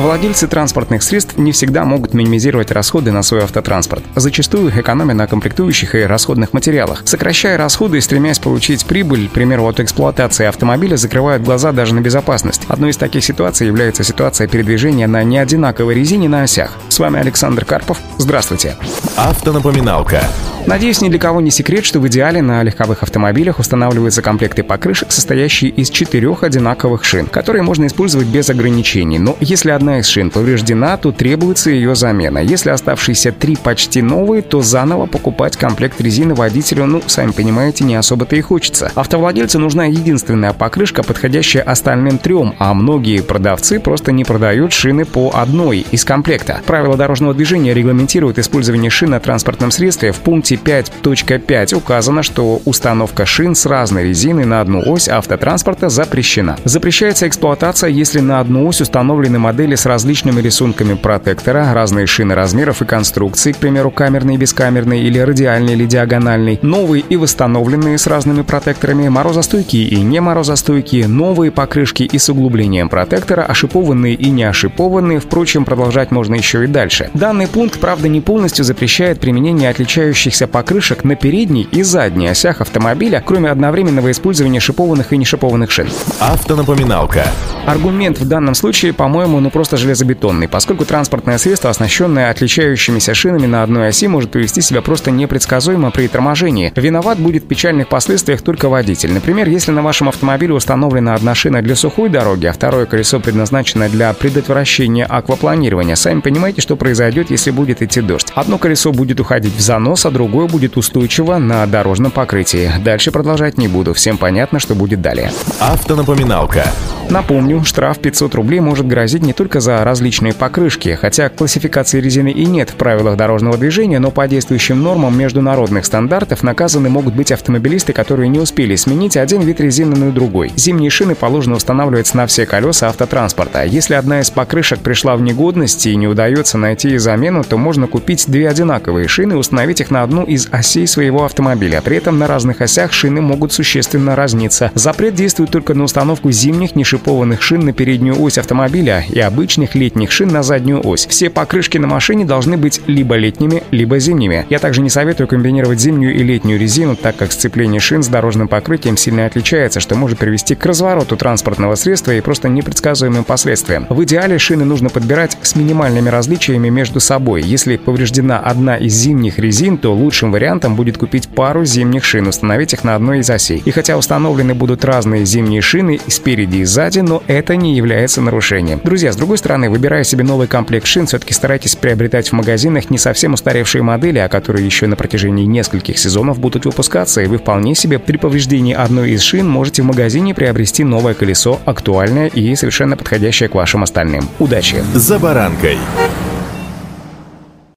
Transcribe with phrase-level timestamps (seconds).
[0.00, 5.94] Владельцы транспортных средств не всегда могут минимизировать расходы на свой автотранспорт, зачастую экономя на комплектующих
[5.94, 7.02] и расходных материалах.
[7.04, 12.00] Сокращая расходы и стремясь получить прибыль, к примеру, от эксплуатации автомобиля, закрывают глаза даже на
[12.00, 12.62] безопасность.
[12.68, 16.78] Одной из таких ситуаций является ситуация передвижения на неодинаковой резине на осях.
[16.88, 17.98] С вами Александр Карпов.
[18.16, 18.76] Здравствуйте.
[19.18, 20.22] Автонапоминалка.
[20.66, 25.10] Надеюсь, ни для кого не секрет, что в идеале на легковых автомобилях устанавливаются комплекты покрышек,
[25.10, 29.18] состоящие из четырех одинаковых шин, которые можно использовать без ограничений.
[29.18, 32.38] Но если одна из шин повреждена, то требуется ее замена.
[32.38, 37.96] Если оставшиеся три почти новые, то заново покупать комплект резины водителю, ну, сами понимаете, не
[37.96, 38.92] особо-то и хочется.
[38.94, 45.32] Автовладельцу нужна единственная покрышка, подходящая остальным трем, а многие продавцы просто не продают шины по
[45.34, 46.60] одной из комплекта.
[46.66, 50.12] Правила дорожного движения регламентируют использование шин на транспортном средстве.
[50.12, 56.56] В пункте 5.5 указано, что установка шин с разной резиной на одну ось автотранспорта запрещена.
[56.64, 62.82] Запрещается эксплуатация, если на одну ось установлены модели с различными рисунками протектора, разные шины размеров
[62.82, 68.42] и конструкций, к примеру, камерный, бескамерный или радиальный или диагональный, новые и восстановленные с разными
[68.42, 75.20] протекторами, морозостойкие и не морозостойкие, новые покрышки и с углублением протектора, ошипованные и не ошипованные,
[75.20, 77.10] впрочем, продолжать можно еще и дальше.
[77.14, 83.22] Данный пункт, правда, не полностью запрещает применение отличающихся покрышек на передней и задней осях автомобиля,
[83.24, 85.88] кроме одновременного использования шипованных и не шипованных шин.
[86.18, 87.26] Автонапоминалка.
[87.66, 93.62] Аргумент в данном случае, по-моему, ну просто железобетонный, поскольку транспортное средство, оснащенное отличающимися шинами на
[93.62, 96.72] одной оси, может повести себя просто непредсказуемо при торможении.
[96.74, 99.12] Виноват будет в печальных последствиях только водитель.
[99.12, 103.88] Например, если на вашем автомобиле установлена одна шина для сухой дороги, а второе колесо предназначено
[103.88, 108.32] для предотвращения аквапланирования, сами понимаете, что произойдет, если будет идти дождь.
[108.34, 112.70] Одно колесо будет уходить в занос, а другое будет устойчиво на дорожном покрытии.
[112.84, 115.32] Дальше продолжать не буду, всем понятно, что будет далее.
[115.58, 116.64] Автонапоминалка.
[117.10, 122.46] Напомню, штраф 500 рублей может грозить не только за различные покрышки, хотя классификации резины и
[122.46, 127.92] нет в правилах дорожного движения, но по действующим нормам международных стандартов наказаны могут быть автомобилисты,
[127.92, 130.52] которые не успели сменить один вид резины на другой.
[130.54, 133.64] Зимние шины положено устанавливать на все колеса автотранспорта.
[133.64, 138.26] Если одна из покрышек пришла в негодность и не удается найти замену, то можно купить
[138.28, 141.82] две одинаковые шины и установить их на одну из осей своего автомобиля.
[141.82, 144.70] При этом на разных осях шины могут существенно разниться.
[144.76, 149.74] Запрет действует только на установку зимних нешипованных шипованных шин на переднюю ось автомобиля и обычных
[149.74, 151.06] летних шин на заднюю ось.
[151.06, 154.44] Все покрышки на машине должны быть либо летними, либо зимними.
[154.50, 158.48] Я также не советую комбинировать зимнюю и летнюю резину, так как сцепление шин с дорожным
[158.48, 163.86] покрытием сильно отличается, что может привести к развороту транспортного средства и просто непредсказуемым последствиям.
[163.88, 167.42] В идеале шины нужно подбирать с минимальными различиями между собой.
[167.42, 172.74] Если повреждена одна из зимних резин, то лучшим вариантом будет купить пару зимних шин, установить
[172.74, 173.62] их на одной из осей.
[173.64, 177.74] И хотя установлены будут разные зимние шины и спереди и сзади, сзади, но это не
[177.74, 178.80] является нарушением.
[178.82, 182.98] Друзья, с другой стороны, выбирая себе новый комплект шин, все-таки старайтесь приобретать в магазинах не
[182.98, 187.74] совсем устаревшие модели, а которые еще на протяжении нескольких сезонов будут выпускаться, и вы вполне
[187.74, 192.96] себе при повреждении одной из шин можете в магазине приобрести новое колесо, актуальное и совершенно
[192.96, 194.28] подходящее к вашим остальным.
[194.38, 194.82] Удачи!
[194.94, 195.78] За баранкой!